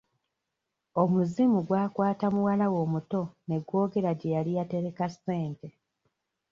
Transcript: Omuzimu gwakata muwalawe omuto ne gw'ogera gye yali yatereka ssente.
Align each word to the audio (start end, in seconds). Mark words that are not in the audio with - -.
Omuzimu 1.01 1.59
gwakata 1.67 2.27
muwalawe 2.33 2.77
omuto 2.85 3.21
ne 3.47 3.57
gw'ogera 3.67 4.11
gye 4.19 4.33
yali 4.35 4.51
yatereka 4.57 5.05
ssente. 5.13 5.67